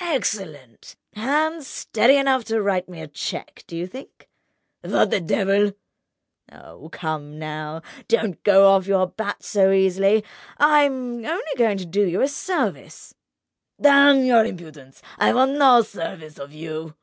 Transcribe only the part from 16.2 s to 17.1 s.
of you!"